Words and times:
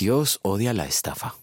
Dios 0.00 0.40
odia 0.40 0.72
la 0.72 0.86
estafa. 0.86 1.34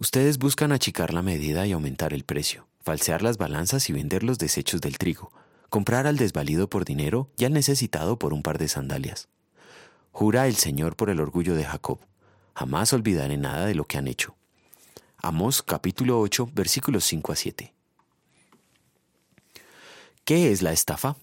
Ustedes 0.00 0.38
buscan 0.38 0.72
achicar 0.72 1.12
la 1.12 1.20
medida 1.20 1.66
y 1.66 1.72
aumentar 1.72 2.14
el 2.14 2.24
precio, 2.24 2.66
falsear 2.82 3.20
las 3.20 3.36
balanzas 3.36 3.90
y 3.90 3.92
vender 3.92 4.22
los 4.22 4.38
desechos 4.38 4.80
del 4.80 4.96
trigo, 4.96 5.30
comprar 5.68 6.06
al 6.06 6.16
desvalido 6.16 6.70
por 6.70 6.86
dinero 6.86 7.28
y 7.36 7.44
al 7.44 7.52
necesitado 7.52 8.18
por 8.18 8.32
un 8.32 8.42
par 8.42 8.56
de 8.56 8.68
sandalias. 8.68 9.28
Jura 10.10 10.46
el 10.46 10.56
Señor 10.56 10.96
por 10.96 11.10
el 11.10 11.20
orgullo 11.20 11.54
de 11.54 11.64
Jacob, 11.64 11.98
jamás 12.54 12.94
olvidaré 12.94 13.36
nada 13.36 13.66
de 13.66 13.74
lo 13.74 13.84
que 13.84 13.98
han 13.98 14.08
hecho. 14.08 14.34
Amos 15.18 15.62
capítulo 15.62 16.20
8 16.20 16.48
versículos 16.54 17.04
5 17.04 17.30
a 17.32 17.36
7. 17.36 17.74
¿Qué 20.24 20.50
es 20.50 20.62
la 20.62 20.72
estafa? 20.72 21.16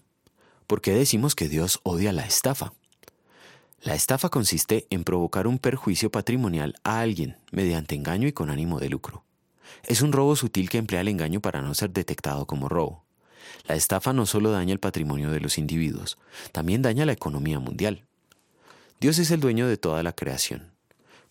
¿Por 0.68 0.82
qué 0.82 0.94
decimos 0.94 1.34
que 1.34 1.50
Dios 1.50 1.80
odia 1.82 2.12
la 2.14 2.28
estafa? 2.28 2.74
La 3.84 3.96
estafa 3.96 4.30
consiste 4.30 4.86
en 4.92 5.04
provocar 5.04 5.48
un 5.48 5.58
perjuicio 5.58 6.12
patrimonial 6.12 6.76
a 6.84 7.00
alguien 7.00 7.38
mediante 7.52 7.96
engaño 7.96 8.28
y 8.28 8.32
con 8.32 8.52
ánimo 8.52 8.80
de 8.80 8.90
lucro. 8.90 9.24
Es 9.88 10.04
un 10.04 10.12
robo 10.12 10.36
sutil 10.36 10.70
que 10.70 10.78
emplea 10.78 11.02
el 11.02 11.08
engaño 11.08 11.42
para 11.42 11.64
no 11.64 11.74
ser 11.74 11.90
detectado 11.90 12.46
como 12.46 12.70
robo. 12.70 13.04
La 13.68 13.74
estafa 13.74 14.14
no 14.14 14.28
solo 14.28 14.52
daña 14.52 14.72
el 14.72 14.80
patrimonio 14.80 15.32
de 15.32 15.40
los 15.40 15.58
individuos, 15.58 16.20
también 16.52 16.84
daña 16.84 17.08
la 17.08 17.14
economía 17.14 17.58
mundial. 17.58 18.06
Dios 19.00 19.18
es 19.18 19.32
el 19.32 19.40
dueño 19.40 19.68
de 19.68 19.78
toda 19.78 20.04
la 20.04 20.14
creación, 20.14 20.74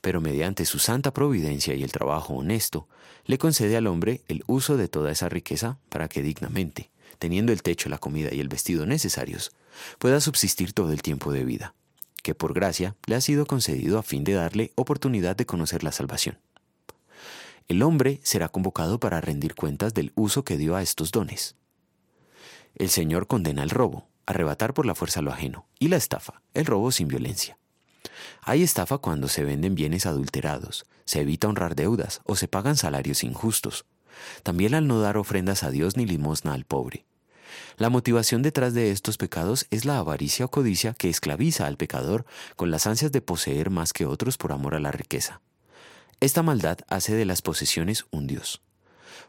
pero 0.00 0.20
mediante 0.20 0.64
su 0.64 0.80
santa 0.80 1.12
providencia 1.12 1.76
y 1.76 1.84
el 1.84 1.92
trabajo 1.92 2.34
honesto, 2.34 2.88
le 3.26 3.38
concede 3.38 3.76
al 3.76 3.86
hombre 3.86 4.22
el 4.26 4.42
uso 4.48 4.76
de 4.76 4.88
toda 4.88 5.12
esa 5.12 5.28
riqueza 5.28 5.78
para 5.88 6.08
que 6.08 6.20
dignamente, 6.20 6.90
teniendo 7.20 7.52
el 7.52 7.62
techo, 7.62 7.88
la 7.88 7.98
comida 7.98 8.34
y 8.34 8.40
el 8.40 8.48
vestido 8.48 8.86
necesarios, 8.86 9.52
pueda 10.00 10.20
subsistir 10.20 10.72
todo 10.72 10.90
el 10.90 11.02
tiempo 11.02 11.32
de 11.32 11.44
vida 11.44 11.74
que 12.22 12.34
por 12.34 12.54
gracia 12.54 12.96
le 13.06 13.14
ha 13.14 13.20
sido 13.20 13.46
concedido 13.46 13.98
a 13.98 14.02
fin 14.02 14.24
de 14.24 14.34
darle 14.34 14.72
oportunidad 14.74 15.36
de 15.36 15.46
conocer 15.46 15.82
la 15.82 15.92
salvación. 15.92 16.38
El 17.68 17.82
hombre 17.82 18.20
será 18.22 18.48
convocado 18.48 18.98
para 18.98 19.20
rendir 19.20 19.54
cuentas 19.54 19.94
del 19.94 20.12
uso 20.16 20.44
que 20.44 20.56
dio 20.56 20.74
a 20.74 20.82
estos 20.82 21.12
dones. 21.12 21.56
El 22.74 22.90
Señor 22.90 23.26
condena 23.26 23.62
el 23.62 23.70
robo, 23.70 24.08
arrebatar 24.26 24.74
por 24.74 24.86
la 24.86 24.94
fuerza 24.94 25.22
lo 25.22 25.32
ajeno, 25.32 25.66
y 25.78 25.88
la 25.88 25.96
estafa, 25.96 26.42
el 26.54 26.66
robo 26.66 26.90
sin 26.90 27.08
violencia. 27.08 27.58
Hay 28.42 28.62
estafa 28.62 28.98
cuando 28.98 29.28
se 29.28 29.44
venden 29.44 29.74
bienes 29.74 30.06
adulterados, 30.06 30.84
se 31.04 31.20
evita 31.20 31.48
honrar 31.48 31.74
deudas 31.74 32.20
o 32.24 32.36
se 32.36 32.48
pagan 32.48 32.76
salarios 32.76 33.24
injustos. 33.24 33.86
También 34.42 34.74
al 34.74 34.86
no 34.86 35.00
dar 35.00 35.16
ofrendas 35.16 35.62
a 35.62 35.70
Dios 35.70 35.96
ni 35.96 36.06
limosna 36.06 36.54
al 36.54 36.64
pobre. 36.64 37.06
La 37.76 37.90
motivación 37.90 38.42
detrás 38.42 38.74
de 38.74 38.90
estos 38.90 39.16
pecados 39.16 39.66
es 39.70 39.84
la 39.84 39.98
avaricia 39.98 40.46
o 40.46 40.50
codicia 40.50 40.94
que 40.94 41.08
esclaviza 41.08 41.66
al 41.66 41.76
pecador 41.76 42.26
con 42.56 42.70
las 42.70 42.86
ansias 42.86 43.12
de 43.12 43.20
poseer 43.20 43.70
más 43.70 43.92
que 43.92 44.06
otros 44.06 44.36
por 44.36 44.52
amor 44.52 44.74
a 44.74 44.80
la 44.80 44.92
riqueza. 44.92 45.40
Esta 46.20 46.42
maldad 46.42 46.78
hace 46.88 47.14
de 47.14 47.24
las 47.24 47.42
posesiones 47.42 48.04
un 48.10 48.26
Dios. 48.26 48.60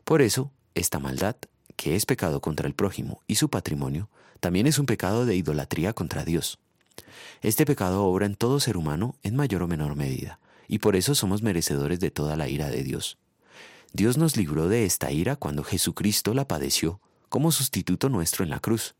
Por 0.03 0.21
eso, 0.21 0.51
esta 0.75 0.99
maldad, 0.99 1.35
que 1.75 1.95
es 1.95 2.05
pecado 2.05 2.41
contra 2.41 2.67
el 2.67 2.73
prójimo 2.73 3.21
y 3.27 3.35
su 3.35 3.49
patrimonio, 3.49 4.09
también 4.39 4.67
es 4.67 4.79
un 4.79 4.85
pecado 4.85 5.25
de 5.25 5.35
idolatría 5.35 5.93
contra 5.93 6.25
Dios. 6.25 6.59
Este 7.41 7.65
pecado 7.65 8.03
obra 8.05 8.25
en 8.25 8.35
todo 8.35 8.59
ser 8.59 8.75
humano 8.75 9.15
en 9.23 9.35
mayor 9.35 9.63
o 9.63 9.67
menor 9.67 9.95
medida, 9.95 10.39
y 10.67 10.79
por 10.79 10.95
eso 10.95 11.15
somos 11.15 11.41
merecedores 11.41 11.99
de 11.99 12.11
toda 12.11 12.35
la 12.35 12.49
ira 12.49 12.69
de 12.69 12.83
Dios. 12.83 13.17
Dios 13.93 14.17
nos 14.17 14.37
libró 14.37 14.67
de 14.67 14.85
esta 14.85 15.11
ira 15.11 15.35
cuando 15.35 15.63
Jesucristo 15.63 16.33
la 16.33 16.47
padeció 16.47 16.99
como 17.31 17.53
sustituto 17.53 18.09
nuestro 18.09 18.43
en 18.43 18.49
la 18.49 18.59
cruz. 18.59 18.93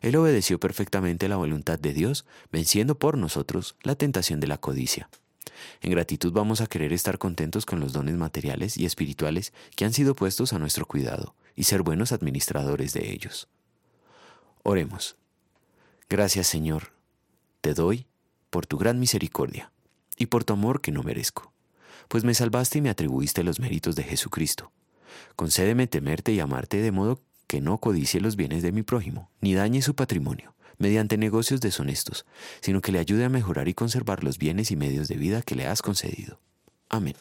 Él 0.00 0.14
obedeció 0.14 0.60
perfectamente 0.60 1.28
la 1.28 1.36
voluntad 1.36 1.80
de 1.80 1.92
Dios, 1.92 2.24
venciendo 2.52 2.96
por 2.96 3.18
nosotros 3.18 3.74
la 3.82 3.96
tentación 3.96 4.38
de 4.38 4.46
la 4.46 4.56
codicia. 4.56 5.10
En 5.82 5.90
gratitud 5.90 6.32
vamos 6.32 6.60
a 6.60 6.68
querer 6.68 6.92
estar 6.92 7.18
contentos 7.18 7.66
con 7.66 7.80
los 7.80 7.92
dones 7.92 8.16
materiales 8.16 8.78
y 8.78 8.86
espirituales 8.86 9.52
que 9.74 9.84
han 9.84 9.92
sido 9.92 10.14
puestos 10.14 10.52
a 10.52 10.60
nuestro 10.60 10.86
cuidado 10.86 11.34
y 11.56 11.64
ser 11.64 11.82
buenos 11.82 12.12
administradores 12.12 12.92
de 12.94 13.10
ellos. 13.10 13.48
Oremos. 14.62 15.16
Gracias 16.08 16.46
Señor, 16.46 16.92
te 17.60 17.74
doy 17.74 18.06
por 18.48 18.64
tu 18.66 18.78
gran 18.78 19.00
misericordia 19.00 19.72
y 20.16 20.26
por 20.26 20.44
tu 20.44 20.52
amor 20.52 20.80
que 20.80 20.92
no 20.92 21.02
merezco, 21.02 21.52
pues 22.06 22.22
me 22.22 22.32
salvaste 22.32 22.78
y 22.78 22.80
me 22.80 22.90
atribuiste 22.90 23.42
los 23.42 23.58
méritos 23.58 23.96
de 23.96 24.04
Jesucristo. 24.04 24.70
Concédeme 25.34 25.88
temerte 25.88 26.32
y 26.32 26.38
amarte 26.38 26.80
de 26.80 26.92
modo 26.92 27.20
que 27.50 27.60
no 27.60 27.78
codicie 27.78 28.20
los 28.20 28.36
bienes 28.36 28.62
de 28.62 28.70
mi 28.70 28.84
prójimo, 28.84 29.28
ni 29.40 29.54
dañe 29.54 29.82
su 29.82 29.96
patrimonio, 29.96 30.54
mediante 30.78 31.18
negocios 31.18 31.60
deshonestos, 31.60 32.24
sino 32.60 32.80
que 32.80 32.92
le 32.92 33.00
ayude 33.00 33.24
a 33.24 33.28
mejorar 33.28 33.66
y 33.66 33.74
conservar 33.74 34.22
los 34.22 34.38
bienes 34.38 34.70
y 34.70 34.76
medios 34.76 35.08
de 35.08 35.16
vida 35.16 35.42
que 35.42 35.56
le 35.56 35.66
has 35.66 35.82
concedido. 35.82 36.38
Amén. 36.88 37.16